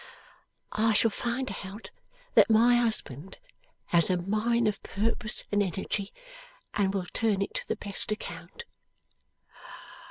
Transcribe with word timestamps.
'I 0.71 0.93
shall 0.93 1.11
find 1.11 1.55
out 1.63 1.91
that 2.33 2.49
my 2.49 2.77
husband 2.77 3.37
has 3.89 4.09
a 4.09 4.17
mine 4.17 4.65
of 4.65 4.81
purpose 4.81 5.43
and 5.51 5.61
energy, 5.61 6.11
and 6.73 6.91
will 6.91 7.05
turn 7.13 7.39
it 7.43 7.53
to 7.53 7.67
the 7.67 7.75
best 7.75 8.11
account? 8.11 8.63